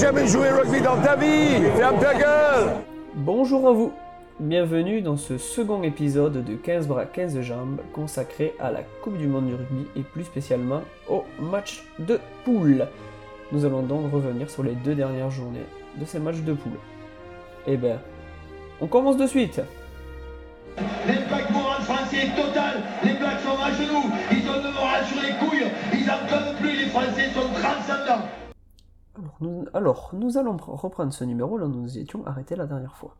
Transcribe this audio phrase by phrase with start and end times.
[0.00, 2.76] Jamais joué rugby dans ta vie ta gueule
[3.16, 3.92] Bonjour à vous
[4.38, 9.26] Bienvenue dans ce second épisode de 15 bras 15 jambes consacré à la Coupe du
[9.26, 12.86] Monde du rugby et plus spécialement au match de poule.
[13.52, 15.66] Nous allons donc revenir sur les deux dernières journées
[15.96, 16.78] de ces matchs de poule.
[17.66, 17.98] Eh ben,
[18.80, 19.60] on commence de suite
[29.40, 32.96] nous, alors, nous allons pr- reprendre ce numéro là où nous étions arrêtés la dernière
[32.96, 33.16] fois.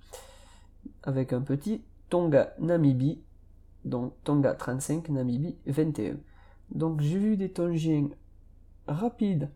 [1.03, 3.23] Avec un petit Tonga-Namibie,
[3.85, 6.17] donc Tonga 35, Namibie 21.
[6.71, 8.09] Donc j'ai vu des Tongiens
[8.87, 9.51] rapides,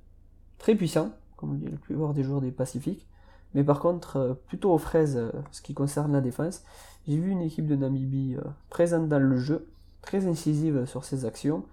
[0.58, 3.06] très puissants, comme la plupart des joueurs des Pacifiques,
[3.54, 6.64] mais par contre euh, plutôt aux fraises euh, ce qui concerne la défense.
[7.06, 9.68] J'ai vu une équipe de Namibie euh, présente dans le jeu,
[10.00, 11.64] très incisive sur ses actions,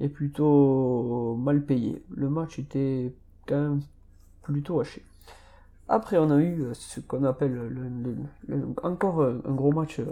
[0.00, 2.04] et plutôt mal payée.
[2.10, 3.14] Le match était
[3.46, 3.80] quand même
[4.52, 5.02] plutôt haché.
[5.88, 8.16] Après, on a eu euh, ce qu'on appelle le- le-
[8.48, 10.06] le- encore euh, un gros match euh,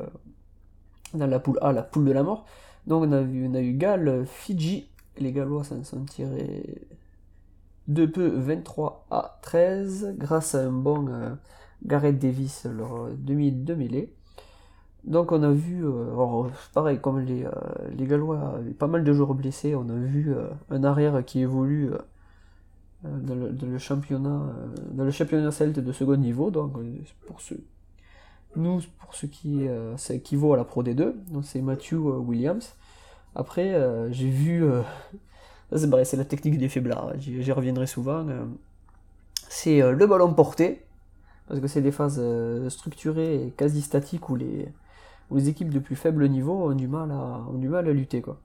[1.14, 2.44] dans la poule A, la poule de la mort.
[2.86, 4.88] Donc on a, vu, on a eu Galles, Fidji.
[5.18, 6.86] Les Gallois s'en sont tirés
[7.86, 11.30] de peu 23 à 13 grâce à un bon euh,
[11.84, 14.12] Gareth Davis, leur euh, demi de mêlée.
[15.04, 17.50] Donc on a vu, euh, pareil, comme les, euh,
[17.96, 21.92] les Gallois pas mal de joueurs blessés, on a vu euh, un arrière qui évolue
[21.92, 21.98] euh, euh,
[23.04, 26.98] dans, le, dans le championnat euh, dans le championnat celte de second niveau donc euh,
[27.26, 27.62] pour ceux
[28.56, 32.74] nous pour ce qui euh, équivaut à la Pro D2 donc c'est Matthew euh, Williams.
[33.34, 34.82] Après euh, j'ai vu euh,
[36.04, 38.44] c'est la technique des faiblards j'y j'y reviendrai souvent euh,
[39.48, 40.84] c'est euh, le ballon porté
[41.48, 44.68] parce que c'est des phases euh, structurées et quasi statiques où les
[45.30, 47.92] où les équipes de plus faible niveau ont du mal à ont du mal à
[47.92, 48.38] lutter quoi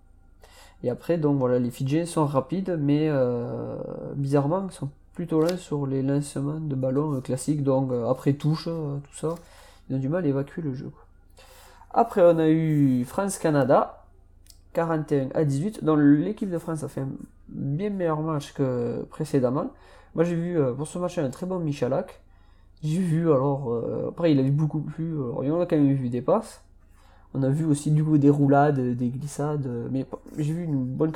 [0.84, 3.76] et après, donc voilà, les Fidjiens sont rapides, mais euh,
[4.16, 8.34] bizarrement, ils sont plutôt lents sur les lancements de ballons euh, classiques, donc euh, après
[8.34, 9.36] touche, tout ça,
[9.90, 10.90] ils ont du mal à évacuer le jeu.
[11.92, 14.06] Après, on a eu France-Canada,
[14.74, 17.10] 41 à 18, dont l'équipe de France a fait un
[17.50, 19.72] bien meilleur match que précédemment.
[20.16, 22.22] Moi, j'ai vu pour ce match un très bon Michalak.
[22.84, 23.74] J'ai vu alors,
[24.10, 26.22] après, il a vu beaucoup plus, alors, il y en a quand même vu des
[26.22, 26.62] passes.
[27.34, 30.06] On a vu aussi du coup des roulades, des glissades, mais
[30.38, 31.14] j'ai vu une bonne,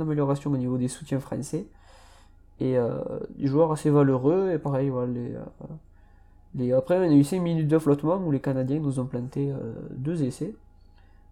[0.00, 1.66] amélioration au niveau des soutiens français.
[2.60, 2.98] Et euh,
[3.38, 5.34] des joueurs assez valeureux, et pareil, voilà, les,
[6.72, 9.50] euh, après on a eu 5 minutes de flottement où les Canadiens nous ont planté
[9.52, 10.54] euh, deux essais.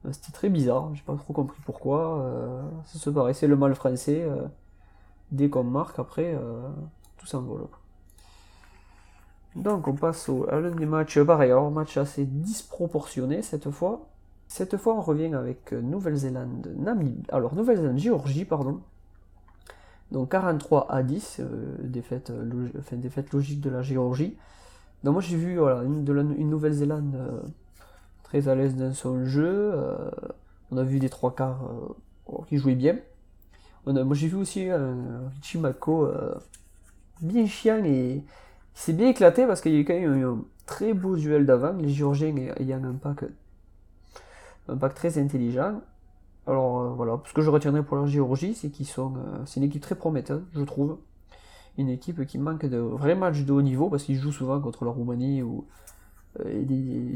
[0.06, 2.20] Euh, C'était très bizarre, j'ai pas trop compris pourquoi.
[2.22, 4.22] euh, ça se paraissait le mal français.
[4.22, 4.46] euh,
[5.32, 6.68] dès qu'on marque, après, euh,
[7.18, 7.62] tout s'envole.
[9.56, 14.08] Donc on passe au, à l'un des matchs, pareil, match assez disproportionné cette fois.
[14.48, 16.74] Cette fois on revient avec Nouvelle-Zélande,
[17.30, 18.80] alors Nouvelle-Zélande, Géorgie, pardon.
[20.10, 24.36] Donc 43 à 10, euh, défaite, euh, défaite logique de la Géorgie.
[25.04, 27.40] Donc moi j'ai vu voilà, une, de la- une Nouvelle-Zélande euh,
[28.24, 29.72] très à l'aise dans son jeu.
[30.70, 31.64] on a vu des trois quarts
[32.30, 32.96] euh, qui jouaient bien.
[33.86, 36.08] Moi j'ai vu aussi un Richie Mako
[37.20, 38.22] bien chiant et
[38.74, 41.46] il s'est bien éclaté parce qu'il y a eu quand même un très beau duel
[41.46, 43.24] d'avant, les Géorgiens ayant un pack,
[44.68, 45.80] un pack très intelligent.
[46.46, 49.60] Alors euh, voilà, ce que je retiendrai pour la Géorgie, c'est qu'ils sont, euh, c'est
[49.60, 50.98] une équipe très prometteuse, je trouve.
[51.78, 54.84] Une équipe qui manque de vrais matchs de haut niveau parce qu'ils jouent souvent contre
[54.84, 55.66] la Roumanie ou
[56.40, 56.64] euh, et,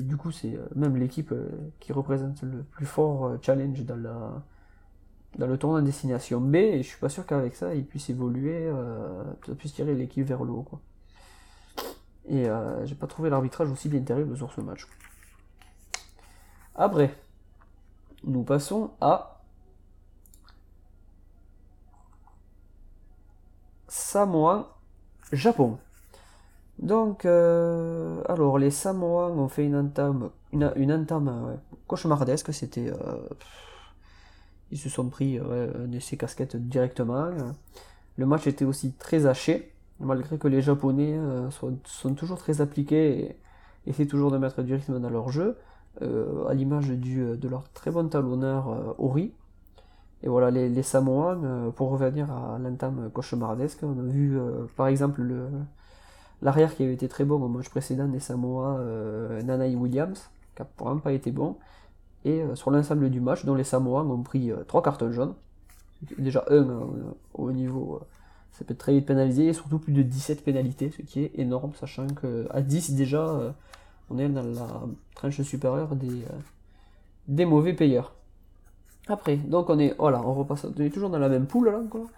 [0.03, 1.34] du coup c'est même l'équipe
[1.81, 4.43] qui représente le plus fort challenge dans la
[5.39, 8.11] dans le tournoi de destination B et je suis pas sûr qu'avec ça ils puissent
[8.11, 9.25] évoluer, euh,
[9.65, 10.66] tirer l'équipe vers le haut.
[12.29, 14.87] Et euh, j'ai pas trouvé l'arbitrage aussi terrible sur ce match.
[16.75, 17.15] Après,
[18.25, 19.41] nous passons à
[23.89, 24.77] Samoa,
[25.33, 25.78] Japon.
[26.78, 32.53] Donc, euh, alors les Samoans ont fait une entame, une, entame cauchemardesque.
[32.53, 33.29] C'était, euh,
[34.71, 37.31] ils se sont pris ouais, un essai casquette directement.
[38.17, 42.60] Le match était aussi très haché, malgré que les Japonais euh, sont, sont toujours très
[42.60, 43.37] appliqués et
[43.87, 45.57] essaient toujours de mettre du rythme dans leur jeu,
[46.03, 49.33] euh, à l'image du, de leur très bon talonneur euh, Ori.
[50.22, 54.66] Et voilà, les, les Samoans, euh, pour revenir à l'entame cauchemardesque, on a vu euh,
[54.77, 55.48] par exemple le,
[56.43, 60.63] l'arrière qui avait été très bon au match précédent des Samoa, euh, Nanae Williams, qui
[60.63, 61.57] n'a vraiment pas été bon.
[62.25, 65.34] Et euh, sur l'ensemble du match, dont les Samoans ont pris euh, trois cartons jaunes,
[66.19, 66.81] déjà un euh,
[67.34, 68.04] au niveau, euh,
[68.53, 71.33] ça peut être très vite pénalisé, et surtout plus de 17 pénalités, ce qui est
[71.37, 73.51] énorme, sachant qu'à 10 déjà, euh,
[74.10, 74.83] on est dans la
[75.15, 76.39] tranche supérieure des, euh,
[77.28, 78.15] des mauvais payeurs.
[79.09, 82.09] Après, donc on est, voilà, on repasse, on est toujours dans la même poule encore.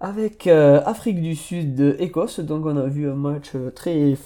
[0.00, 4.16] Avec euh, Afrique du Sud, Écosse, donc on a vu un match très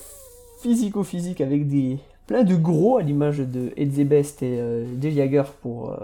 [0.60, 5.96] physico-physique avec des plein de gros à l'image de Edzebest et euh, Jager pour,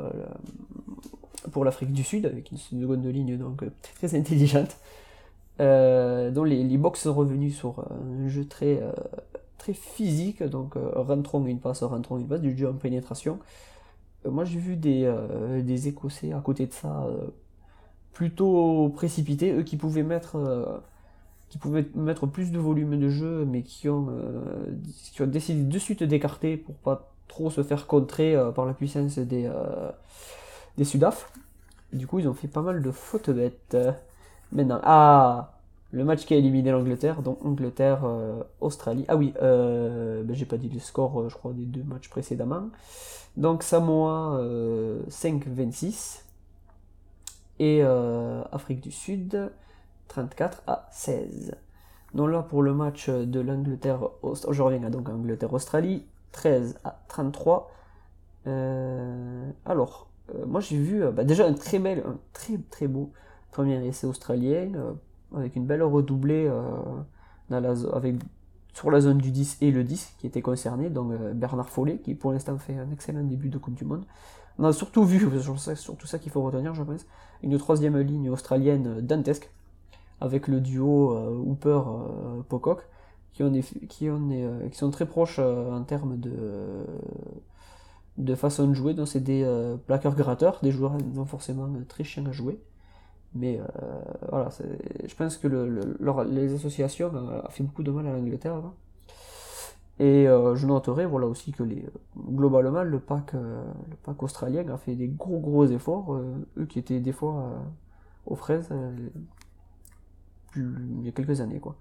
[1.50, 4.76] pour l'Afrique du Sud, avec une seconde ligne donc euh, très intelligente.
[5.60, 8.92] Euh, dont les, les box sont revenus sur un jeu très, euh,
[9.58, 13.40] très physique, donc euh, rentrons une passe, rentrons une passe, du jeu en pénétration.
[14.26, 17.26] Euh, moi j'ai vu des, euh, des Écossais à côté de ça euh,
[18.12, 20.78] plutôt précipités, eux qui pouvaient mettre euh,
[21.48, 24.66] qui pouvaient mettre plus de volume de jeu, mais qui ont, euh,
[25.12, 28.74] qui ont décidé de suite d'écarter pour pas trop se faire contrer euh, par la
[28.74, 29.90] puissance des, euh,
[30.78, 31.30] des Sudaf.
[31.92, 33.76] Du coup, ils ont fait pas mal de fautes bêtes.
[34.52, 35.58] Maintenant, ah,
[35.90, 39.04] le match qui a éliminé l'Angleterre, donc Angleterre-Australie.
[39.08, 42.08] ah oui, euh, ben, j'ai pas dit le score, euh, je crois, des deux matchs
[42.08, 42.68] précédemment.
[43.36, 46.22] Donc Samoa euh, 5-26
[47.58, 49.52] et euh, Afrique du Sud
[50.08, 51.54] 34 à 16.
[52.14, 54.00] Donc là pour le match de l'Angleterre,
[54.50, 57.70] je reviens à donc Angleterre-Australie 13 à 33.
[58.46, 62.86] Euh, alors, euh, moi j'ai vu euh, bah, déjà un très bel, un très très
[62.88, 63.12] beau
[63.50, 64.92] premier essai australien euh,
[65.36, 66.50] avec une belle redoublée
[68.74, 72.14] sur la zone du 10 et le 10 qui était concerné, donc Bernard Follet qui
[72.14, 74.04] pour l'instant fait un excellent début de Coupe du Monde.
[74.58, 75.28] On a surtout vu,
[75.58, 77.06] c'est surtout ça qu'il faut retenir je pense,
[77.42, 79.50] une troisième ligne australienne dantesque
[80.20, 81.16] avec le duo
[81.46, 82.82] Hooper-Pocock
[83.32, 86.30] qui, des- qui, des, euh, qui sont très proches en termes de,
[88.18, 88.94] de façon de jouer.
[88.94, 92.60] Donc c'est des euh, plaqueurs gratteurs, des joueurs non forcément euh, très chiants à jouer.
[93.34, 93.64] Mais euh,
[94.30, 94.48] voilà,
[95.06, 95.96] je pense que le,
[96.30, 98.56] les associations euh, fait beaucoup de mal à l'Angleterre.
[98.56, 98.72] là.
[100.00, 101.64] Et euh, je noterai voilà aussi que
[102.16, 106.16] globalement le pack, le pack australien a fait des gros gros efforts,
[106.56, 107.52] eux qui étaient des fois
[108.26, 108.70] aux fraises
[110.56, 111.76] il y a quelques années quoi.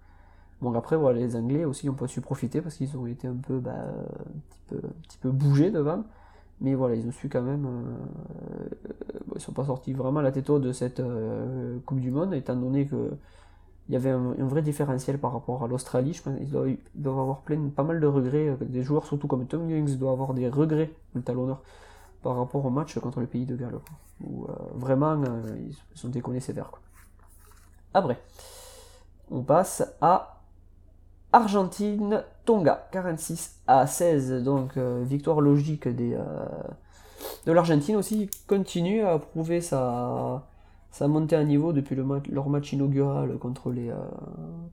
[0.62, 3.36] Bon après voilà les Anglais aussi n'ont pas su profiter parce qu'ils ont été un
[3.36, 6.04] peu bah, un petit peu un petit peu bougés devant.
[6.62, 7.66] Mais voilà, ils ont su quand même.
[7.66, 8.70] euh,
[9.28, 12.34] bon, ils sont pas sortis vraiment la tête haute de cette euh, Coupe du Monde,
[12.34, 13.12] étant donné que
[13.90, 16.14] il y avait un, vrai différentiel par rapport à l'Australie.
[16.14, 18.50] Je pense qu'ils doivent, ils doivent avoir plein, pas mal de regrets.
[18.50, 21.62] euh, Des joueurs, surtout comme Tom Youngs, doivent avoir des regrets, le talonneur,
[22.22, 23.80] par rapport au match contre le pays de Galles.
[24.22, 26.72] Où euh, vraiment, euh, ils sont déconnés sévères.
[27.94, 28.20] Après,
[29.32, 30.42] on passe à
[32.48, 34.44] Argentine-Tonga, 46 à 16.
[34.44, 36.46] Donc, euh, victoire logique des, euh,
[37.46, 40.48] de l'Argentine aussi, continue à prouver sa,
[40.92, 43.96] sa montée à niveau depuis le leur match inaugural contre les, euh,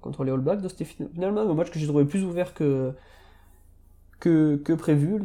[0.01, 0.61] contre les All Blacks.
[0.69, 2.93] C'était finalement un match que j'ai trouvé plus ouvert que,
[4.21, 5.21] que, que prévu.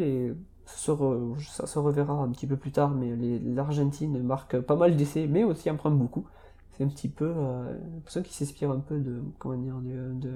[0.65, 5.43] Ça, se reverra un petit peu plus tard, mais l'Argentine marque pas mal d'essais, mais
[5.43, 6.25] aussi en prend beaucoup.
[6.77, 7.33] C'est un petit peu
[7.93, 10.31] l'impression qu'il s'inspire un peu de, comment dire, de,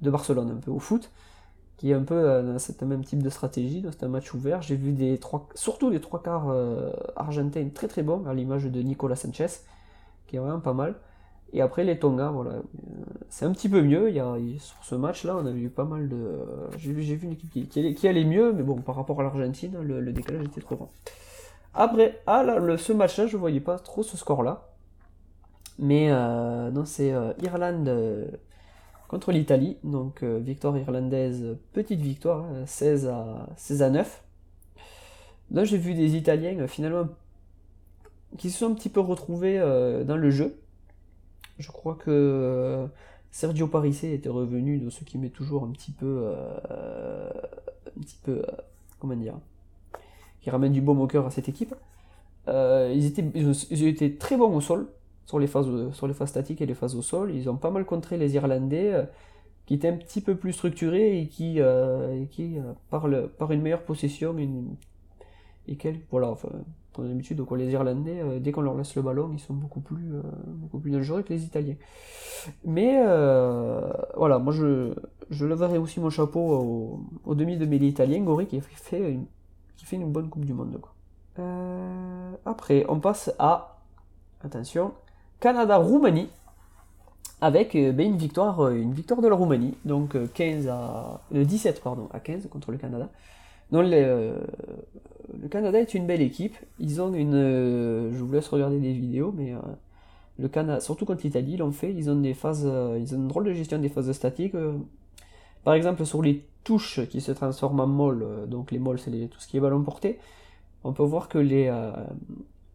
[0.00, 1.10] de Barcelone, un peu au foot,
[1.78, 3.86] qui est un peu euh, dans cet même type de stratégie.
[3.90, 4.60] C'est un match ouvert.
[4.60, 8.64] J'ai vu des trois, surtout les trois quarts euh, argentins très très bons, à l'image
[8.64, 9.46] de Nicolas Sanchez,
[10.26, 10.96] qui est vraiment pas mal.
[11.54, 12.62] Et après les Tonga, voilà, euh,
[13.30, 14.10] c'est un petit peu mieux.
[14.10, 16.44] Il y a, sur ce match-là, on a vu pas mal de.
[16.76, 20.12] J'ai vu, vu une équipe qui, allait, mieux, mais bon, par rapport à l'Argentine, le,
[20.12, 20.90] décalage était trop grand.
[21.74, 24.68] Après, ah là, le, ce match-là, je voyais pas trop ce score-là.
[25.78, 27.88] Mais non, c'est Irlande
[29.08, 29.78] contre l'Italie.
[29.82, 34.24] Donc euh, victoire irlandaise, petite victoire, hein, 16 à 16 à 9.
[35.50, 37.08] Là, j'ai vu des Italiens finalement
[38.36, 40.60] qui se sont un petit peu retrouvés euh, dans le jeu.
[41.58, 42.86] Je crois que euh,
[43.30, 46.32] Sergio Parisse était revenu de ce qui met toujours un petit peu,
[46.70, 48.42] un petit peu,
[49.00, 49.34] comment dire,
[50.40, 51.74] qui ramène du baume au cœur à cette équipe.
[52.46, 54.86] Ils, étaient, ils, ils très bons au sol,
[55.28, 57.34] sur les, phases, sur les phases statiques et les phases au sol.
[57.34, 59.04] Ils ont pas mal contré les Irlandais, euh,
[59.66, 63.60] qui étaient un petit peu plus structurés et qui, euh, et qui euh, par, une
[63.60, 64.34] meilleure possession,
[65.68, 66.48] et quel, voilà, enfin,
[66.94, 69.80] comme d'habitude, quoi, les Irlandais, euh, dès qu'on leur laisse le ballon, ils sont beaucoup
[69.80, 71.76] plus, euh, beaucoup plus dangereux que les Italiens.
[72.64, 74.94] Mais euh, voilà, moi je,
[75.28, 79.26] je leverai aussi mon chapeau au, au demi de mêlée italien, Gori, qui fait une,
[79.76, 80.80] qui fait une bonne Coupe du Monde.
[80.80, 80.94] Quoi.
[81.38, 83.78] Euh, après, on passe à,
[84.42, 84.94] attention,
[85.40, 86.28] Canada-Roumanie,
[87.40, 91.20] avec euh, ben, une, victoire, euh, une victoire de la Roumanie, donc euh, 15 à,
[91.30, 93.08] le 17 pardon, à 15 contre le Canada.
[93.72, 94.38] Euh,
[95.40, 96.56] le Canada est une belle équipe.
[96.78, 99.58] Ils ont une, euh, je vous laisse regarder des vidéos, mais euh,
[100.38, 101.92] le Canada, surtout contre l'Italie, ils l'ont fait.
[101.92, 104.54] Ils ont des phases, euh, ils ont une drôle de gestion des phases statiques.
[104.54, 104.74] euh.
[105.64, 109.10] par exemple, sur les touches qui se transforment en molles, euh, donc les molles, c'est
[109.28, 110.18] tout ce qui est ballon porté.
[110.84, 111.92] On peut voir que les, euh,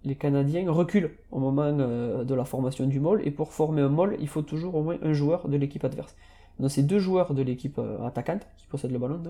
[0.04, 3.90] les Canadiens reculent au moment euh, de la formation du môle, et pour former un
[3.90, 6.16] môle, il faut toujours au moins un joueur de l'équipe adverse.
[6.60, 9.22] Donc c'est deux joueurs de l'équipe euh, attaquante qui possèdent le ballon,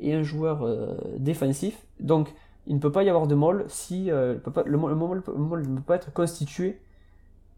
[0.00, 1.86] et un joueur euh, défensif.
[2.00, 2.34] Donc
[2.66, 4.40] il ne peut pas y avoir de môle si le,
[4.76, 6.80] môle, ne peut pas être constitué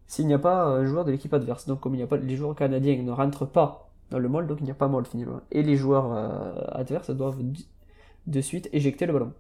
[0.09, 1.67] s'il n'y a pas un joueur de l'équipe adverse.
[1.67, 4.49] Donc comme il n'y a pas les joueurs canadiens ne rentrent pas dans le môle,
[4.49, 5.41] donc il n'y a pas môle finalement.
[5.53, 6.13] Et les joueurs
[6.73, 7.41] adverses doivent
[8.27, 9.33] de suite éjecter le ballon.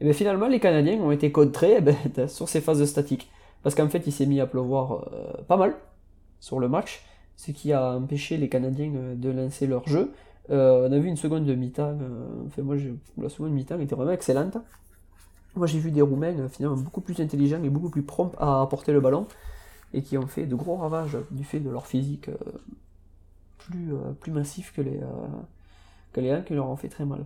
[0.00, 1.96] Et bien finalement, les Canadiens ont été contrés eh ben,
[2.28, 3.30] sur ces phases statiques.
[3.62, 5.74] Parce qu'en fait, il s'est mis à pleuvoir euh, pas mal
[6.40, 7.04] sur le match,
[7.36, 10.12] ce qui a empêché les Canadiens euh, de lancer leur jeu.
[10.50, 11.96] Euh, on a vu une seconde de mi-temps,
[12.46, 12.74] enfin moi
[13.16, 14.56] la seconde mi-temps était vraiment excellente.
[15.54, 18.92] Moi j'ai vu des Roumains finalement beaucoup plus intelligents et beaucoup plus prompts à apporter
[18.92, 19.28] le ballon
[19.94, 22.28] et qui ont fait de gros ravages du fait de leur physique
[24.20, 27.24] plus, massif que les, uns qui leur ont fait très mal.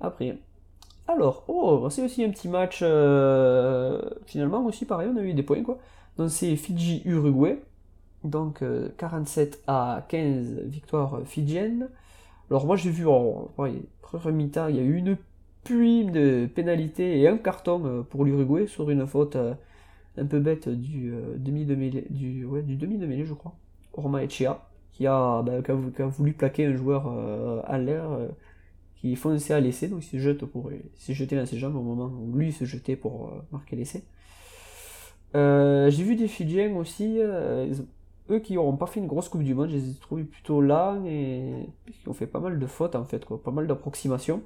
[0.00, 0.38] Après,
[1.12, 5.42] alors, oh, c'est aussi un petit match, euh, finalement aussi pareil, on a eu des
[5.42, 5.78] points quoi.
[6.16, 7.62] Donc c'est Fidji-Uruguay,
[8.24, 8.62] donc
[8.98, 11.88] 47 euh, à 15 victoire fidjienne.
[12.50, 13.50] Alors moi j'ai vu en
[14.02, 15.16] première mi-temps, il y a eu une
[15.64, 19.36] pluie de pénalités et un carton euh, pour l'Uruguay sur une faute
[20.16, 23.54] un peu bête du demi de mêlée, du, ouais, du demi de mêlée je crois,
[23.94, 25.70] Orma Echea, qui a, bah, qui
[26.02, 27.08] a, voulu plaquer un joueur
[27.66, 28.04] à l'air
[29.02, 31.82] qui fonçait à l'essai, donc il se jette pour s'est jeté dans ses jambes au
[31.82, 34.04] moment où lui se jetait pour euh, marquer l'essai.
[35.34, 37.74] Euh, j'ai vu des Fidjiens aussi, euh,
[38.30, 40.60] eux qui n'auront pas fait une grosse Coupe du Monde, je les ai trouvés plutôt
[40.60, 41.66] là et
[42.00, 44.40] qui ont fait pas mal de fautes en fait, quoi, pas mal d'approximations.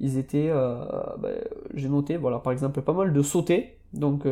[0.00, 1.40] Ils étaient, ben,
[1.72, 3.78] j'ai noté, voilà, par exemple, pas mal de sautés.
[3.94, 4.26] Donc,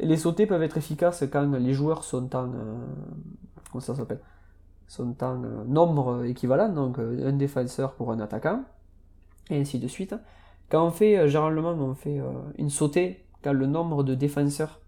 [0.00, 2.50] les sautés peuvent être efficaces quand les joueurs sont en,
[3.70, 4.18] comment ça s'appelle,
[4.88, 8.64] sont en euh, nombre équivalent, donc euh, un défenseur pour un attaquant,
[9.50, 10.14] et ainsi de suite.
[10.70, 12.20] Quand on fait, euh, généralement, on fait
[12.56, 14.80] une sautée quand le nombre de défenseurs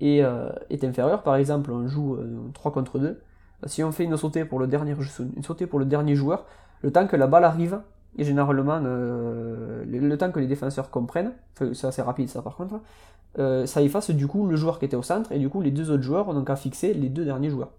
[0.00, 0.22] est,
[0.84, 2.18] inférieur, par exemple, on joue
[2.54, 3.20] 3 contre 2,
[3.66, 4.94] si on fait une sautée pour le dernier,
[5.36, 6.44] une sautée pour le dernier joueur,
[6.82, 7.80] le temps que la balle arrive,
[8.18, 11.32] et généralement le, temps que les défenseurs comprennent,
[11.72, 12.80] c'est assez rapide ça par contre,
[13.66, 15.90] ça efface du coup le joueur qui était au centre, et du coup les deux
[15.92, 17.70] autres joueurs ont donc à fixer les deux derniers joueurs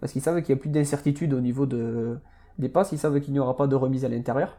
[0.00, 2.18] parce qu'ils savent qu'il n'y a plus d'incertitude au niveau de,
[2.58, 4.56] des passes, ils savent qu'il n'y aura pas de remise à l'intérieur,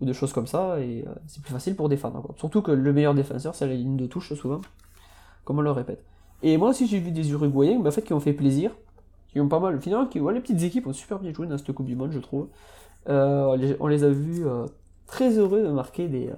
[0.00, 2.34] ou de choses comme ça, et euh, c'est plus facile pour défendre.
[2.36, 4.60] Surtout que le meilleur défenseur, c'est la ligne de touche souvent,
[5.44, 6.04] comme on le répète.
[6.42, 8.72] Et moi aussi j'ai vu des Uruguayens bah, en fait, qui ont fait plaisir,
[9.28, 11.72] qui ont pas mal, finalement, qui, les petites équipes ont super bien joué dans cette
[11.72, 12.48] Coupe du Monde, je trouve.
[13.08, 14.66] Euh, on les a vus euh,
[15.06, 16.30] très heureux de marquer, des,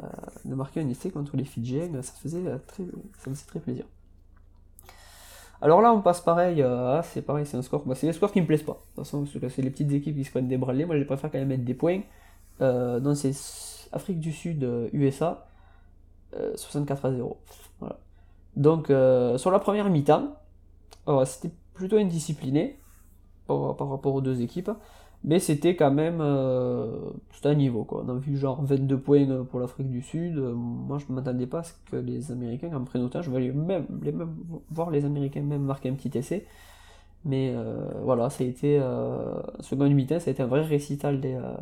[0.45, 2.45] de marquer un essai contre les Fidjiens, ça ça faisait
[3.47, 3.87] très plaisir.
[5.61, 7.85] Alors là, on passe pareil, euh, ah, c'est pareil, c'est un score.
[7.85, 8.75] Bah, c'est les scores qui me plaisent pas.
[8.75, 10.85] De toute façon, c'est les petites équipes qui se prennent des bralés.
[10.85, 12.01] Moi, je préfère quand même mettre des points.
[12.61, 13.33] Euh, donc, c'est
[13.93, 15.49] Afrique du Sud, USA,
[16.35, 17.37] euh, 64 à 0.
[17.81, 17.99] Voilà.
[18.57, 20.37] Donc, sur la première mi-temps,
[21.25, 22.79] c'était plutôt indiscipliné
[23.47, 24.71] par, rapport aux deux équipes
[25.25, 27.11] mais c'était quand même euh,
[27.45, 28.05] un niveau quoi.
[28.07, 30.39] On a vu genre 22 points pour l'Afrique du Sud.
[30.39, 33.23] Euh, moi je m'attendais pas à ce que les Américains en prennent autant.
[33.23, 33.87] Je voulais même,
[34.71, 36.47] voir les Américains même marquer un petit essai.
[37.25, 41.21] Mais euh, voilà, ça a été euh, seconde mi-temps, ça a été un vrai récital
[41.21, 41.53] des, euh,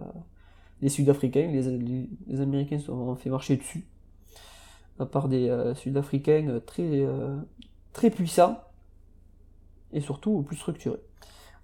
[0.83, 1.49] des Sud-Africains.
[1.51, 3.87] Les, les, Américains se sont fait marcher dessus.
[4.99, 7.07] À part des Sud-Africains très,
[7.93, 8.59] très puissants
[9.93, 11.01] et surtout plus structurés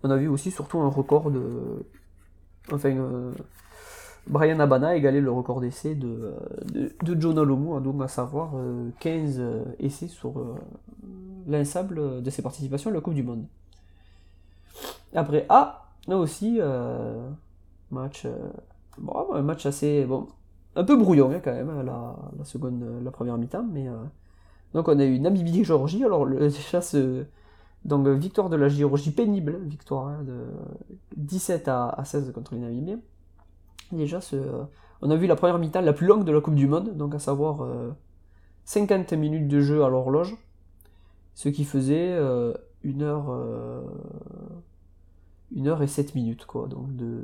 [0.02, 1.84] on a vu aussi surtout un record de.
[2.72, 3.32] Enfin, euh,
[4.26, 6.34] Brian Abana a égalé le record d'essai de,
[6.72, 8.52] de, de John Alomu, hein, donc à savoir
[9.00, 10.34] 15 euh, euh, essais sur
[11.46, 13.46] l'ensemble de ses participations à la Coupe du Monde.
[15.14, 16.60] Après, ah, là aussi,
[17.90, 18.26] match,
[18.98, 20.04] bon, un match assez.
[20.04, 20.28] Bon,
[20.74, 23.86] un peu brouillon hein, quand même, hein, la, seconde, la première mi-temps, mais.
[24.72, 27.24] donc on a eu Namibie-Géorgie, alors le, déjà ce
[27.84, 30.44] donc euh, victoire de la Géorgie pénible, victoire hein, de
[31.16, 33.00] 17 à, 16 contre les Namibiens.
[33.90, 34.64] Déjà, euh,
[35.02, 37.14] on a vu la première mi-temps la plus longue de la Coupe du Monde, donc
[37.14, 37.66] à savoir
[38.64, 40.36] 50 euh, minutes de jeu à l'horloge,
[41.34, 43.84] ce qui faisait 1 heure,
[45.54, 47.20] une heure et 7 minutes quoi, donc de,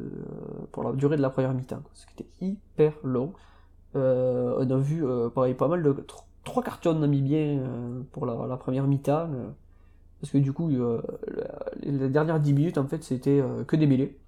[0.72, 3.32] pour la durée de la première mi-temps, ce qui était hyper long.
[3.94, 5.94] on a vu pareil, pas mal de
[6.44, 7.62] trois cartons namibiens
[8.12, 9.30] pour la, la première mi-temps.
[10.20, 11.00] Parce que du coup, euh,
[11.82, 14.18] la, dernière 10 minutes, en fait, c'était euh, que des mêlées.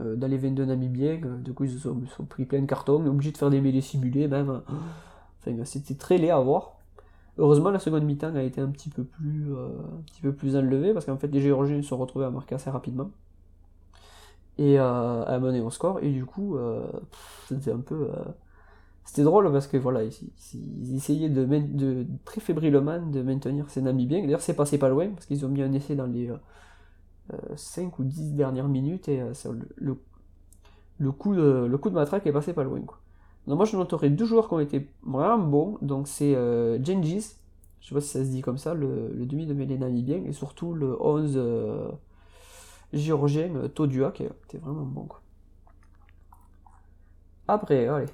[0.00, 1.96] Euh, dans les 22 Namibiens, du coup, ils se sont,
[2.28, 4.62] pris plein de cartons, obligés de faire des mêlées simulées même.
[5.40, 6.78] Enfin, c'était très laid à voir.
[7.38, 10.92] Heureusement, la seconde mi-temps a été un petit peu plus, un petit peu plus enlevée,
[10.92, 13.10] parce qu'en fait, les Géorgiens se sont retrouvés à marquer assez rapidement.
[14.58, 16.58] Et à mener au score, et du coup,
[17.48, 18.08] c'était un peu
[19.04, 24.22] c'était drôle parce que voilà, ils, essayaient de, très fébrilement de maintenir ces Namibiens.
[24.22, 26.30] D'ailleurs, c'est passé pas loin parce qu'ils ont mis un essai dans les
[27.56, 29.22] 5 ou 10 dernières minutes et
[29.76, 29.96] le,
[30.98, 32.80] le, coup de, matraque est passé pas loin.
[32.80, 32.98] Quoi.
[33.46, 35.78] Donc moi je noterai deux joueurs qui ont été vraiment bons.
[35.82, 37.36] Donc c'est euh, Gengis,
[37.80, 40.32] je sais pas si ça se dit comme ça, le, demi de mêlée namibien, et
[40.32, 41.90] surtout le 11 euh,
[42.92, 45.04] géorgien euh, Todua qui était vraiment bon.
[45.04, 45.20] Quoi.
[47.48, 48.06] Après, allez,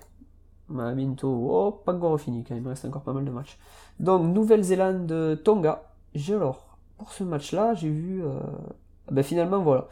[0.68, 3.58] Maminto, oh, pas encore fini quand même, il me reste encore pas mal de matchs.
[4.00, 5.82] Donc Nouvelle-Zélande, Tonga.
[6.30, 8.22] Alors, pour ce match-là, j'ai vu,
[9.10, 9.86] ben, finalement voilà,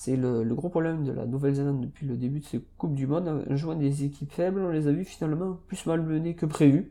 [0.00, 3.44] c'est le, gros problème de la Nouvelle-Zélande depuis le début de ces Coupes du Monde.
[3.50, 6.90] Jouant des équipes faibles, on les a vus finalement plus mal menés que prévu.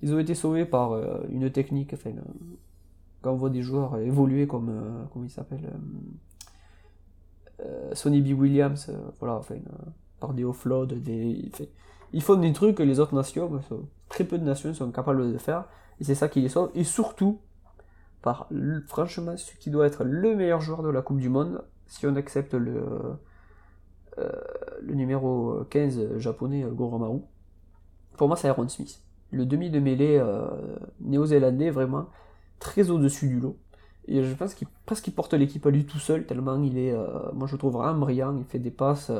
[0.00, 2.22] Ils ont été sauvés par euh, une technique, enfin, euh,
[3.20, 5.70] quand on voit des joueurs évoluer comme, euh, comment il s'appelle,
[7.92, 8.38] Sonny B.
[8.38, 9.56] Williams, voilà, enfin,
[10.18, 11.50] par des offloads, des,
[12.14, 13.60] ils font des trucs que les autres nations,
[14.08, 15.64] très peu de nations sont capables de faire,
[16.00, 17.40] et c'est ça qui les sauve, et surtout
[18.22, 18.48] par
[18.86, 22.14] franchement ce qui doit être le meilleur joueur de la Coupe du Monde, si on
[22.14, 22.84] accepte le,
[24.18, 24.30] euh,
[24.80, 27.18] le numéro 15 japonais Goromaru,
[28.16, 29.02] pour moi c'est Aaron Smith.
[29.32, 30.46] Le demi de mêlée euh,
[31.00, 32.06] néo-zélandais vraiment
[32.60, 33.58] très au-dessus du lot.
[34.06, 36.92] Et je pense qu'il presque qu'il porte l'équipe à lui tout seul, tellement il est,
[36.92, 39.10] euh, moi je le trouve vraiment brillant, il fait des passes,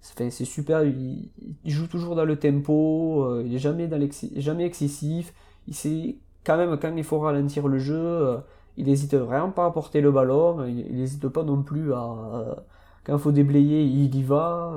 [0.00, 1.30] c'est super, il,
[1.64, 3.88] joue toujours dans le tempo, il est jamais,
[4.36, 5.34] jamais excessif,
[5.68, 8.38] il sait quand même quand il faut ralentir le jeu,
[8.76, 12.64] il n'hésite vraiment pas à porter le ballon, il n'hésite pas non plus à.
[13.04, 14.74] Quand il faut déblayer, il y va.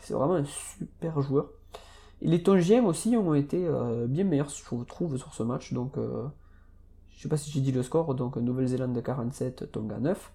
[0.00, 1.50] C'est vraiment un super joueur.
[2.22, 5.72] Les Tongiens aussi ont été euh, bien meilleurs, je trouve, sur ce match.
[5.72, 6.26] Donc, euh,
[7.10, 8.14] je sais pas si j'ai dit le score.
[8.14, 10.32] Donc, Nouvelle-Zélande 47, Tonga 9.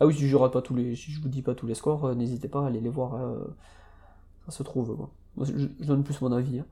[0.00, 2.04] Ah oui, si je, pas tous les, si je vous dis pas tous les scores,
[2.04, 3.18] euh, n'hésitez pas à aller les voir.
[4.46, 5.08] ça se trouve.
[5.42, 6.60] Je, donne plus mon avis.
[6.60, 6.66] Hein.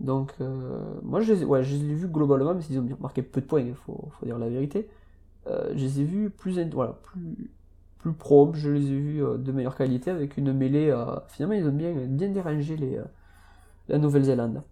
[0.00, 3.40] Donc, euh, moi, je les, je les ai vus globalement, mais ils ont marqué peu
[3.40, 4.88] de points, il faut, dire la vérité.
[5.46, 7.50] Euh, je les ai vus plus, voilà, plus,
[7.98, 10.94] plus probes, je les ai vus euh, de meilleure qualité, avec une mêlée.
[11.28, 13.00] finalement, ils ont bien, bien dérangé les,
[13.88, 14.62] la Nouvelle-Zélande.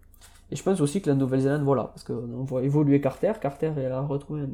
[0.51, 3.33] Et je pense aussi que la Nouvelle-Zélande, voilà, parce qu'on voit évoluer Carter.
[3.41, 4.49] Carter a retrouvé un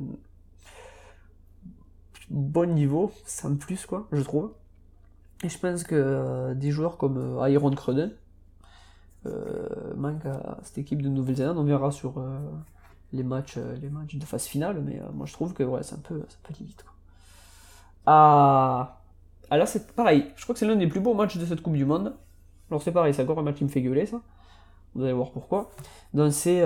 [2.30, 4.52] bon niveau, sans plus, quoi, je trouve.
[5.44, 8.12] Et je pense que des joueurs comme Iron Cruden,
[9.26, 11.58] euh, manque à cette équipe de Nouvelle-Zélande.
[11.58, 12.40] On verra sur euh,
[13.12, 15.96] les, matchs, euh, les matchs de phase finale, mais moi je trouve que ouais, c'est
[15.96, 16.84] un, peu, un peu limite.
[16.84, 16.94] Quoi.
[18.06, 19.02] Ah,
[19.50, 21.74] alors c'est pareil, je crois que c'est l'un des plus beaux matchs de cette Coupe
[21.74, 22.16] du Monde.
[22.70, 24.22] Alors c'est pareil, c'est encore un match qui me fait gueuler ça.
[24.96, 25.70] Vous allez voir pourquoi.
[26.14, 26.64] Donc c'est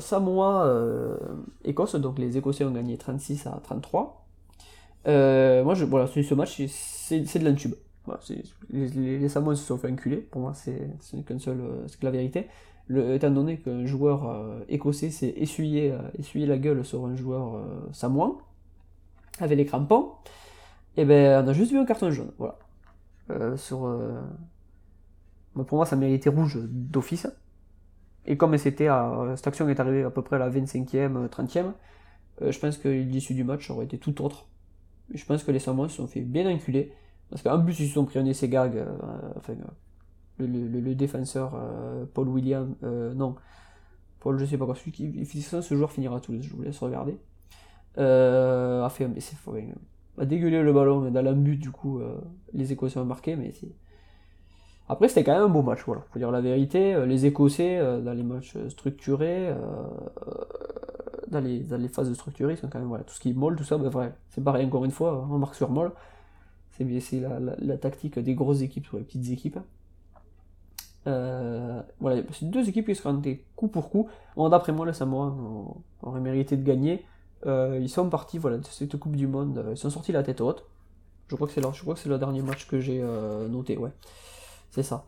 [0.00, 4.25] Samoa-Écosse, donc les Écossais ont gagné 36 à 33.
[5.06, 7.74] Moi, je, voilà, ce match, c'est de l'intube
[8.70, 8.88] les,
[9.18, 10.80] les, Samoans se sont fait enculer, pour moi c'est
[11.14, 12.48] euh, c'est la vérité.
[12.88, 17.60] Étant donné qu'un joueur euh, écossais s'est essuyé, euh, essuyé la gueule sur un joueur
[17.92, 18.38] samoan,
[19.40, 20.12] avec les crampons,
[20.96, 22.58] et eh ben on a juste vu un carton jaune, voilà.
[25.54, 27.26] pour moi ça méritait rouge d'office.
[28.28, 28.88] Et comme c'était
[29.36, 31.72] cette action est arrivée à peu près à la 25e, 30e,
[32.40, 34.48] je pense que l'issue du match aurait été tout autre.
[35.14, 36.92] Je pense que les Samoans se sont fait bien enculer.
[37.30, 38.76] Parce qu'en plus, ils se sont pris un essai gag.
[38.76, 38.86] Euh,
[39.36, 39.54] enfin,
[40.38, 43.36] le, le, défenseur euh, Paul William, euh, non,
[44.20, 46.62] Paul, je sais pas quoi, celui qui ça, ce joueur finira tous les je vous
[46.62, 47.16] laisse regarder.
[47.96, 49.36] a fait un essai,
[50.18, 52.00] a dégueulé le ballon dans but, du coup,
[52.52, 53.74] les Écossais ont marqué, mais c'est.
[54.88, 56.02] Après, c'était quand même un beau match, voilà.
[56.12, 59.52] Faut dire la vérité, les Écossais, dans les matchs structurés,
[61.28, 62.16] dans, les, phases ils
[62.56, 64.66] sont quand même, voilà, tout ce qui est molle, tout ça, ben, vrai, c'est pareil,
[64.66, 65.92] encore une fois, on marque sur molle.
[66.72, 69.58] C'est la, tactique des grosses équipes sur les petites équipes.
[71.06, 74.08] Euh, voilà, c'est deux équipes qui se rendaient coup pour coup.
[74.36, 75.34] D'après moi, les Samoa
[76.02, 77.06] auraient mérité de gagner.
[77.46, 79.64] Euh, ils sont partis voilà, de cette Coupe du Monde.
[79.70, 80.66] Ils sont sortis la tête haute.
[81.28, 83.76] Je crois que c'est le dernier match que j'ai euh, noté.
[83.78, 83.90] Ouais,
[84.70, 85.04] c'est ça.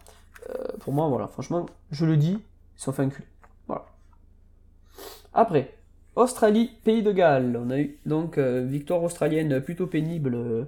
[0.81, 2.39] pour moi, voilà, franchement, je le dis,
[2.77, 3.25] ils sont fait un cul.
[3.67, 3.85] Voilà.
[5.35, 5.78] Après,
[6.19, 7.59] Australie, Pays de Galles.
[7.63, 10.67] On a eu donc victoire australienne plutôt pénible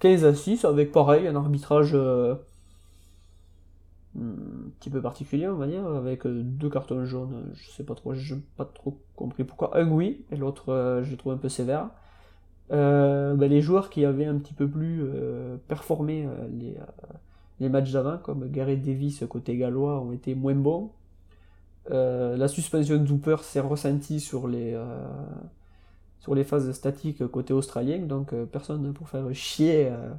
[0.00, 2.34] 15 à 6, avec pareil, un arbitrage euh,
[4.18, 7.94] un petit peu particulier, on va dire, avec euh, deux cartons jaunes, je sais pas
[7.94, 9.76] trop, j'ai pas trop compris pourquoi.
[9.78, 11.90] Un oui, et l'autre euh, je trouve un peu sévère.
[12.68, 15.04] Ben, les joueurs qui avaient un petit peu plus
[15.68, 16.74] performé les,
[17.60, 20.90] les matchs d'avant, comme Gareth Davis côté gallois, ont été moins bons.
[21.90, 24.76] La suspension de Zooper s'est ressentie sur les,
[26.26, 30.10] sur les phases statiques côté australien, donc euh, personne pour faire chier, euh,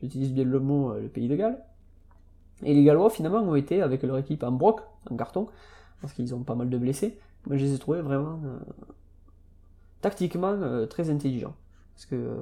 [0.00, 1.58] j'utilise bien le mot, euh, le pays de Galles.
[2.62, 5.48] Et les Gallois, finalement, ont été avec leur équipe en broc, en carton,
[6.00, 7.18] parce qu'ils ont pas mal de blessés.
[7.46, 8.58] Moi, je les ai trouvés vraiment euh,
[10.00, 11.54] tactiquement euh, très intelligents.
[11.94, 12.36] Parce que, euh,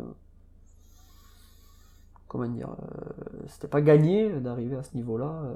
[2.29, 5.43] comment dire, euh, c'était pas gagné d'arriver à ce niveau-là.
[5.45, 5.55] euh,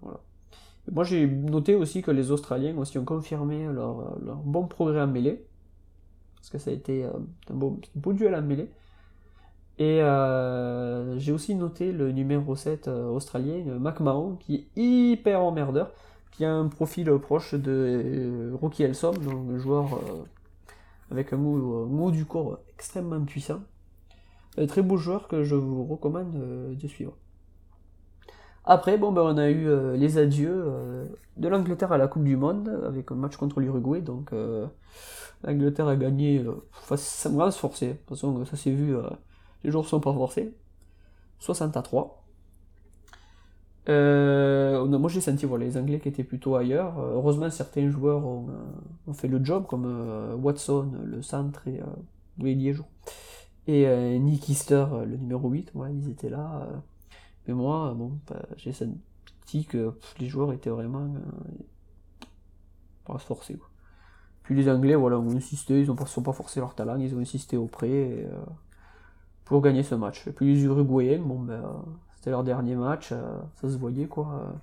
[0.00, 0.18] voilà.
[0.92, 5.44] Moi, j'ai noté aussi que les Australiens aussi ont confirmé leur, bon progrès en mêlée.
[6.36, 7.10] Parce que ça a été euh,
[7.50, 8.70] un, beau, duel en mêlée.
[9.78, 15.92] Et euh, j'ai aussi noté le numéro 7 euh, australien, McMahon, qui est hyper emmerdeur,
[16.30, 20.00] qui a un profil proche de Rocky Elsom, donc un joueur
[21.10, 23.60] avec un mot, mot du corps extrêmement puissant.
[24.56, 27.12] Un très beau joueur que je vous recommande de suivre.
[28.66, 32.24] Après, bon, ben, on a eu euh, les adieux euh, de l'Angleterre à la Coupe
[32.24, 34.66] du Monde, avec un match contre l'Uruguay, donc euh,
[35.44, 36.44] l'Angleterre a gagné
[36.86, 36.96] sans
[37.50, 37.88] se forcer.
[37.88, 38.94] De toute façon, ça s'est vu,
[39.64, 40.54] les jours sont pas forcés.
[41.40, 42.24] 60 à 3.
[43.88, 46.98] On a- moi j'ai senti les Anglais qui étaient plutôt ailleurs.
[46.98, 48.46] Heureusement certains joueurs ont,
[49.12, 49.86] fait le job comme
[50.42, 51.86] Watson, le centre et euh,
[53.68, 56.68] et Nick Easter, le numéro 8, ouais, ils étaient là.
[57.46, 62.26] Mais moi, bon, bah, j'ai senti que les joueurs étaient vraiment euh,
[63.04, 63.54] pas se forcer.
[63.54, 63.68] Quoi.
[64.42, 67.20] Puis les Anglais voilà, ont insisté, ils ne sont pas forcé leur talent, ils ont
[67.20, 68.28] insisté et, euh,
[69.44, 70.26] pour gagner ce match.
[70.26, 71.62] Et puis les Uruguayens, bon ben,
[72.14, 74.54] c'était leur dernier match, euh, ça se voyait quoi.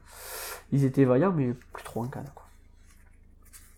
[0.71, 2.29] ils étaient vaillants, mais plus trop en canne.
[2.33, 2.43] Quoi.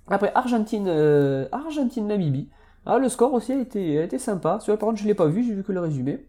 [0.07, 2.49] Après Argentine, euh, Argentine Namibie.
[2.85, 4.59] Ah, le score aussi a été, a été sympa.
[4.63, 6.23] Par contre, je l'ai pas vu, j'ai vu que le résumé.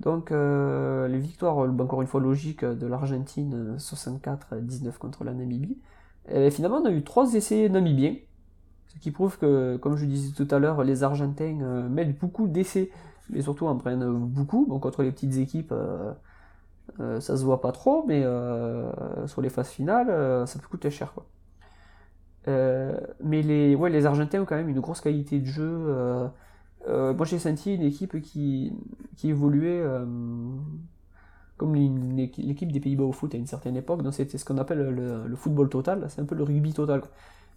[0.00, 5.32] Donc, euh, les victoires, euh, encore une fois logiques, de l'Argentine euh, 64-19 contre la
[5.32, 5.78] Namibie.
[6.28, 8.16] Et finalement, on a eu trois essais namibiens.
[8.88, 12.46] Ce qui prouve que, comme je disais tout à l'heure, les Argentins euh, mettent beaucoup
[12.48, 12.90] d'essais,
[13.30, 14.66] mais surtout en prennent beaucoup.
[14.68, 16.12] Donc, contre les petites équipes, euh,
[17.00, 20.68] euh, ça se voit pas trop, mais euh, sur les phases finales, euh, ça peut
[20.68, 21.14] coûter cher.
[22.48, 26.30] Euh, mais les Argentins ont quand même une grosse qualité de jeu.
[26.88, 28.72] Euh, moi, j'ai senti une équipe qui,
[29.16, 30.04] qui évoluait euh,
[31.56, 34.02] comme l'équipe des Pays-Bas au foot à une certaine époque.
[34.02, 36.06] Donc, c'était ce qu'on appelle le, football total.
[36.08, 37.02] C'est un peu le rugby total.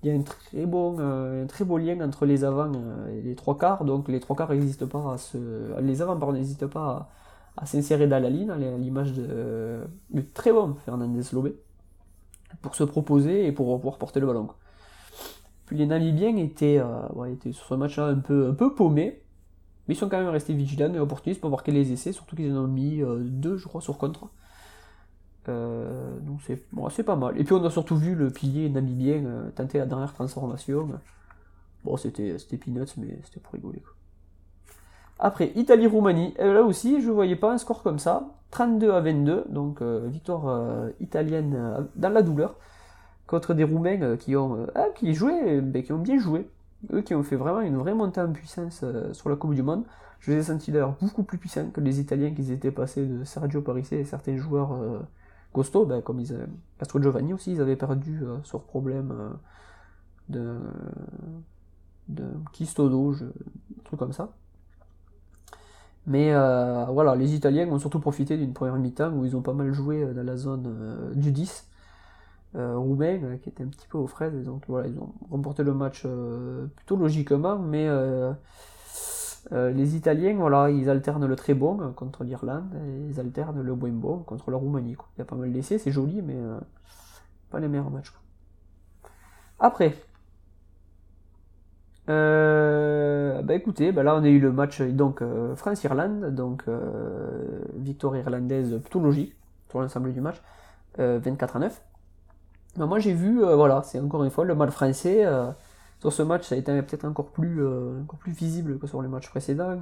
[0.04, 2.72] Il y a un très, bon, euh, un très beau lien entre les avants
[3.10, 3.86] et les trois quarts.
[3.86, 5.38] Donc, les trois quarts n'hésitent pas à se.
[5.82, 7.10] Les avants, n'hésitent pas
[7.58, 11.56] à, à s'insérer dans la ligne, à l'image de, de très bon Fernandez Lobé,
[12.62, 14.50] pour se proposer et pour pouvoir porter le ballon.
[15.65, 19.21] Puis les Namibiens étaient, euh, sur ce match-là un peu, paumés,
[19.88, 22.51] mais ils sont quand même restés vigilants et opportunistes pour marquer les essais, surtout qu'ils
[22.54, 24.30] en ont mis euh, deux, je crois, sur contre.
[25.47, 27.39] Euh, donc c'est pas mal.
[27.39, 30.89] Et puis on a surtout vu le pilier namibien tenter la dernière transformation.
[31.84, 33.82] Bon, c'était peanuts, mais c'était pour rigoler.
[35.17, 38.28] Après, Italie-Roumanie, là aussi, je voyais pas un score comme ça.
[38.51, 42.56] 32 à 22, donc victoire italienne dans la douleur
[43.28, 46.50] contre des Roumains euh, qui ont euh, ah, qui jouaient, ben, qui ont bien joué.
[46.94, 49.64] Eux qui ont fait vraiment une vraie montée en puissance euh, sur la Coupe du
[49.64, 49.84] Monde.
[50.20, 53.24] Je les ai sentis d'ailleurs beaucoup plus puissants que les Italiens qui étaient passés de
[53.24, 55.00] Sergio Parisse et certains joueurs euh,
[55.54, 56.36] costauds, ben, comme ils,
[56.80, 59.30] Castro Giovanni aussi, ils avaient perdu euh, sur problème euh,
[60.30, 60.58] de,
[62.10, 64.30] de Kistodo, un truc comme ça.
[66.08, 69.54] Mais euh, voilà, les Italiens ont surtout profité d'une première mi-temps où ils ont pas
[69.54, 71.68] mal joué euh, dans la zone euh, du 10
[72.56, 74.44] euh, roumain euh, qui était un petit peu aux fraises.
[74.44, 78.32] Donc voilà, ils ont remporté le match euh, plutôt logiquement, mais euh,
[79.52, 83.62] euh, les Italiens, voilà, ils alternent le très bon euh, contre l'Irlande et ils alternent
[83.62, 84.96] le moins bon contre la Roumanie.
[84.96, 85.08] quoi.
[85.15, 86.60] Il y a pas mal d'essais, c'est joli, mais euh,
[87.52, 88.13] pas les meilleurs matchs.
[89.60, 89.96] Après,
[92.10, 97.63] euh, bah écoutez, bah là on a eu le match donc euh, France-Irlande, donc euh,
[97.76, 99.36] victoire irlandaise plutôt logique
[99.70, 100.41] sur l'ensemble du match,
[101.00, 101.82] euh, 24 à 9.
[102.78, 105.26] Bah, moi j'ai vu, euh, voilà, c'est encore une fois le match français.
[105.26, 105.52] euh,
[106.02, 109.02] sur ce match, ça a été peut-être encore plus, euh, encore plus visible que sur
[109.02, 109.80] les matchs précédents.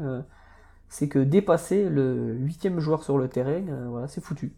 [0.89, 4.53] c'est que dépasser le huitième joueur sur le terrain, voilà, c'est foutu.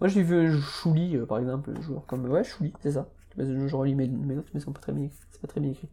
[0.00, 3.06] Moi j'ai vu un Chouli, par exemple, un joueur comme ouais Chouli, c'est ça.
[3.38, 5.88] Je relis mes, mes notes, mais c'est pas très bien, c'est pas très bien écrit.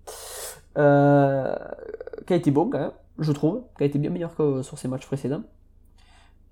[0.76, 4.78] Qui a été bon quand même, je trouve, qui a été bien meilleur que sur
[4.78, 5.44] ses matchs précédents.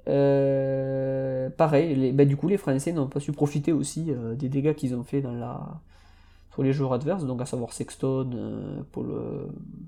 [0.10, 4.74] Euh, pareil, bah, du coup les Français n'ont pas su profiter aussi euh, des dégâts
[4.74, 5.80] qu'ils ont fait dans la,
[6.52, 9.08] sur les joueurs adverses, donc à savoir Sexton, euh, Paul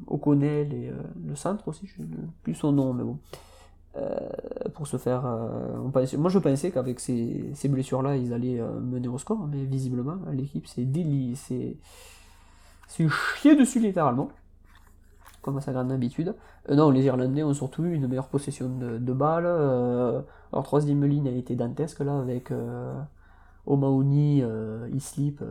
[0.08, 0.92] O'Connell et
[1.26, 3.18] le centre aussi, je ne sais plus son nom, mais bon.
[4.74, 5.24] Pour se faire.
[5.24, 10.86] moi je pensais qu'avec ces, blessures-là, ils allaient mener au score, mais visiblement, l'équipe s'est
[10.86, 11.76] déli, c'est
[12.88, 14.30] c'est chier dessus littéralement,
[15.42, 16.36] comme à sa grande habitude.
[16.70, 19.46] Euh, non, les Irlandais ont surtout eu une meilleure possession de, balles.
[19.46, 20.22] euh,
[20.54, 22.94] leur troisième ligne a été dantesque là, avec euh,
[23.66, 24.44] O'Mahony,
[24.94, 25.44] Islip,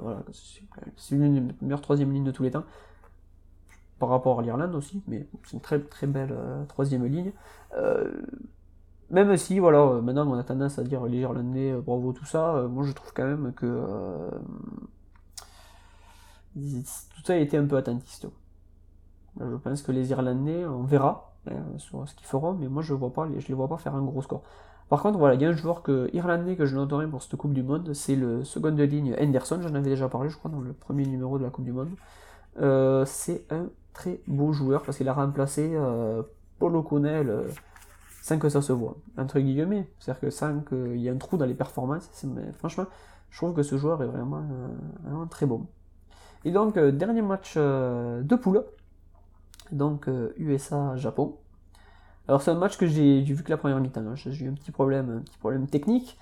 [0.00, 2.64] voilà, c'est- l'une des meilleures troisième lignes de tous les temps.
[3.98, 6.34] Par rapport à l'Irlande aussi, mais c'est une très très belle
[6.68, 7.32] troisième ligne.
[9.10, 12.84] Même si, voilà, maintenant on a tendance à dire les Irlandais, bravo, tout ça, moi
[12.84, 13.66] je trouve quand même que
[16.54, 18.26] tout ça a été un peu attentiste.
[19.38, 23.12] Je pense que les Irlandais, on verra hein, ce qu'ils feront, mais moi je vois
[23.12, 24.42] pas, les- les vois pas faire un gros score.
[24.88, 27.36] Par contre, voilà, il y a un joueur que, irlandais que je noterai pour cette
[27.36, 30.50] Coupe du Monde, c'est le second de ligne Henderson, j'en avais déjà parlé, je crois,
[30.50, 31.90] dans le premier numéro de la Coupe du Monde.
[32.60, 36.22] Euh, c'est un très beau joueur parce qu'il a remplacé euh,
[36.58, 37.48] Paul O'Connell euh,
[38.22, 39.88] sans que ça se voit, entre guillemets.
[39.98, 42.86] C'est-à-dire que sans qu'il y ait un trou dans les performances, mais franchement,
[43.30, 44.68] je trouve que ce joueur est vraiment, euh,
[45.04, 45.66] vraiment très bon.
[46.44, 48.64] Et donc, euh, dernier match euh, de poule,
[49.72, 51.36] donc euh, USA-Japon.
[52.28, 54.14] Alors c'est un match que j'ai vu que la première mi-temps, hein.
[54.14, 56.18] j'ai eu un petit problème, petit problème technique,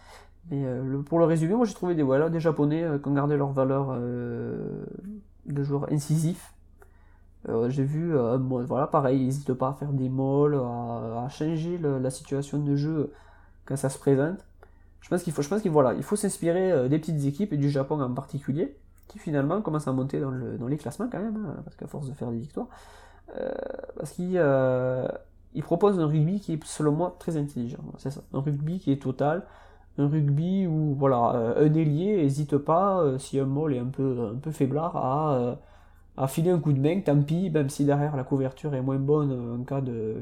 [0.50, 3.14] mais euh, pour le résumer, moi j'ai trouvé des, voilà, des Japonais euh, qui ont
[3.14, 4.84] gardé leur valeur euh,
[5.46, 6.54] de joueurs incisifs.
[7.48, 11.78] Euh, j'ai vu, euh, voilà, pareil, ils n'hésitent pas à faire des molles, à, changer
[11.78, 13.12] la situation de jeu
[13.66, 14.44] quand ça se présente.
[15.04, 18.74] Je pense qu'il faut, s'inspirer euh, des petites équipes et du Japon en particulier,
[19.06, 21.86] qui finalement commencent à monter dans, le, dans les classements quand même, hein, parce qu'à
[21.86, 23.13] force de faire des victoires, euh,
[23.96, 25.08] parce qu'ils euh,
[25.54, 27.78] ils proposent un rugby qui est selon moi très intelligent.
[27.98, 29.44] C'est ça, un rugby qui est total,
[29.98, 33.86] un rugby où voilà, euh, un ailier n'hésite pas, euh, si un mol est un
[33.86, 35.34] peu, un peu faiblard, à,
[36.18, 38.98] euh, filer un coup de main, tant pis, même si derrière la couverture est moins
[38.98, 40.16] bonne euh, en cas de.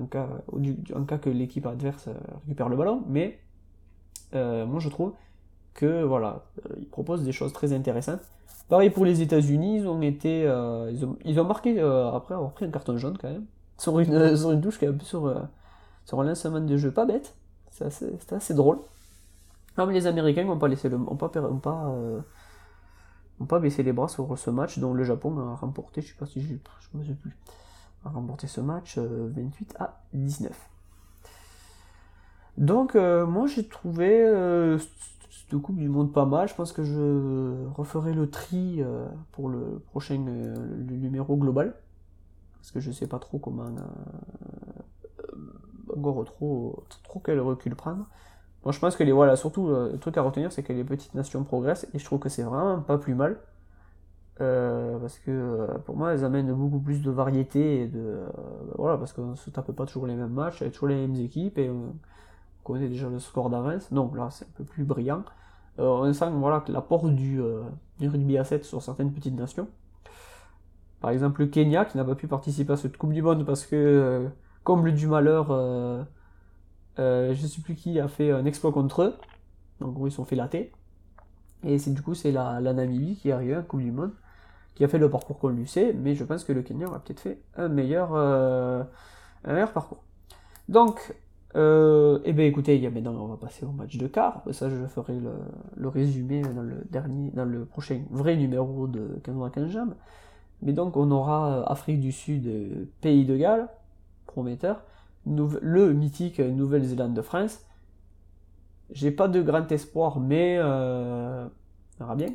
[0.00, 3.38] En cas, que l'équipe adverse euh, récupère le ballon, mais
[4.34, 5.14] euh, moi je trouve
[5.74, 8.20] que voilà, euh, ils proposent des choses très intéressantes.
[8.70, 10.92] Pareil pour les États-Unis, ils ont été, euh,
[11.24, 13.44] ils, ont, marqué euh, après avoir pris un carton jaune quand même
[13.76, 14.70] sur une, sur une peu
[15.04, 15.40] sur, euh,
[16.12, 17.34] un lancement de jeu pas bête.
[17.72, 17.84] C'est
[18.32, 18.78] assez- drôle.
[19.76, 22.20] Mais les Américains n'ont pas laissé le, pas, pas, euh,
[23.60, 26.40] baissé les bras sur ce match dont le Japon a remporté, je sais pas si
[26.40, 26.60] j'ai,
[26.92, 27.36] je me sais plus,
[28.04, 30.52] a remporté ce match euh, 28 à 19.
[32.56, 34.78] Donc euh, moi j'ai trouvé euh,
[35.30, 36.48] cette Coupe du Monde pas mal.
[36.48, 41.74] Je pense que je referai le tri euh, pour le prochain euh, numéro global.
[42.58, 48.06] Parce que je sais pas trop comment euh, euh, encore trop, trop quel recul prendre.
[48.64, 51.14] Moi je pense que les voilà, surtout le truc à retenir c'est que les petites
[51.14, 53.38] nations progressent et je trouve que c'est vraiment pas plus mal.
[54.36, 58.20] Parce que pour moi elles amènent beaucoup plus de variété et de
[58.76, 61.56] voilà parce qu'on se tape pas toujours les mêmes matchs avec toujours les mêmes équipes
[61.56, 61.70] et
[62.64, 63.92] connaît déjà le score d'avance.
[63.92, 65.24] Donc là c'est un peu plus brillant.
[65.78, 67.62] Euh, on sent voilà que l'apport du, euh,
[67.98, 69.68] du rugby à 7 sur certaines petites nations.
[71.00, 73.64] Par exemple le Kenya qui n'a pas pu participer à cette coupe du monde parce
[73.66, 74.28] que euh,
[74.64, 75.48] comble du malheur
[76.98, 79.16] je sais plus qui a fait un exploit contre eux.
[79.80, 80.72] Donc ils se sont fait latter
[81.64, 83.92] et c'est du coup c'est la, la Namibie qui est arrivée à la coupe du
[83.92, 84.12] monde
[84.74, 87.00] qui a fait le parcours qu'on lui sait, mais je pense que le Kenya aura
[87.00, 88.86] peut-être fait un meilleur, un
[89.44, 90.02] meilleur parcours.
[90.70, 91.14] Donc,
[91.56, 94.42] euh, eh bien écoutez, maintenant on va passer au match de quart.
[94.52, 99.36] Ça, je ferai le, résumé dans le dernier, dans le prochain vrai numéro de 15
[99.44, 99.94] à 15 jambes.
[100.62, 103.68] Mais donc, on aura euh, Afrique du Sud, euh, Pays de Galles,
[104.26, 104.82] prometteur,
[105.26, 107.60] le mythique Nouvelle-Zélande de France.
[108.92, 112.34] J'ai pas de grand espoir, mais euh, on verra bien.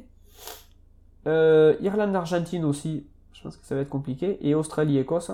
[1.27, 4.37] Euh, Irlande-Argentine aussi, je pense que ça va être compliqué.
[4.47, 5.31] Et Australie-Écosse,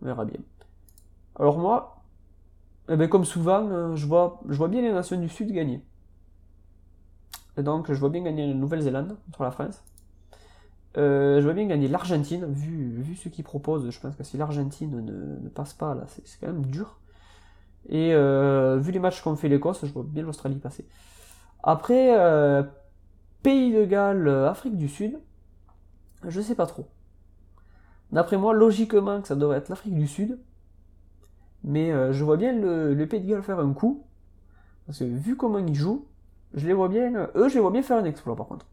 [0.00, 0.38] on verra bien.
[1.36, 1.97] Alors moi,
[2.88, 5.82] eh ben, comme souvent, euh, je vois, bien les nations du Sud gagner.
[7.56, 9.82] Et donc, je vois bien gagner la Nouvelle-Zélande contre la France.
[10.96, 13.90] Euh, je vois bien gagner l'Argentine, vu, ce qu'ils proposent.
[13.90, 16.98] Je pense que si l'Argentine ne, ne passe pas, là, c'est quand même dur.
[17.88, 20.86] Et euh, vu les matchs qu'ont fait l'Écosse, je vois bien l'Australie passer.
[21.62, 22.14] Après,
[23.42, 25.18] Pays de Galles, Afrique du Sud,
[26.26, 26.86] je sais pas trop.
[28.12, 30.38] D'après moi, logiquement, que ça devrait être l'Afrique du Sud.
[31.64, 34.04] Mais euh, je vois bien le, le de faire un coup.
[34.86, 36.06] Parce que vu comment ils jouent,
[36.54, 37.14] je les vois bien.
[37.14, 38.66] euh, eux, je les vois bien faire un exploit par contre.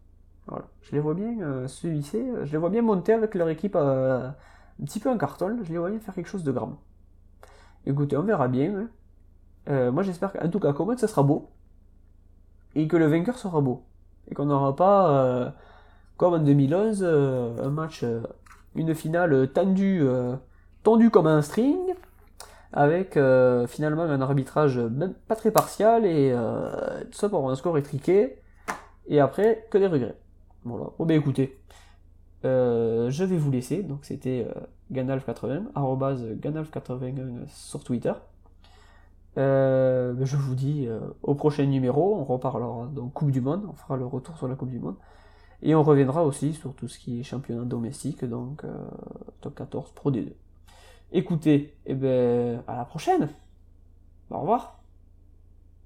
[0.47, 0.65] Voilà.
[0.81, 3.75] Je les vois bien euh, se hisser, je les vois bien monter avec leur équipe
[3.75, 4.35] un
[4.85, 5.57] petit peu en carton.
[5.63, 6.77] Je les vois bien faire quelque chose de grand.
[7.85, 8.87] Écoutez, on verra bien.
[9.67, 9.91] hein.
[9.91, 11.49] Moi, j'espère qu'en tout cas, comment ça sera beau.
[12.75, 13.83] Et que le vainqueur sera beau.
[14.29, 15.53] Et qu'on n'aura pas,
[16.17, 18.05] comme en 2011, euh, un match,
[18.75, 20.03] une finale tendue,
[20.83, 21.84] tendue comme un string,
[22.73, 27.55] avec euh, finalement un arbitrage même pas très partial, et euh, tout ça pour un
[27.55, 28.37] score étriqué,
[29.07, 30.17] et après, que des regrets.
[30.63, 30.87] Voilà.
[30.97, 31.59] Bon, ben écoutez,
[32.43, 38.13] euh, je vais vous laisser, donc c'était euh, Ganalf80, arrobase Ganalf81 sur Twitter.
[39.35, 40.87] Ben, je vous dis
[41.21, 44.55] au prochain numéro, on reparlera donc Coupe du Monde, on fera le retour sur la
[44.55, 44.95] Coupe du Monde.
[45.61, 48.63] Et on reviendra aussi sur tout ce qui est championnat domestique, donc
[49.41, 50.31] top 14, Pro D2.
[51.15, 53.29] Écoutez, et ben, à la prochaine.
[54.29, 54.74] Au revoir.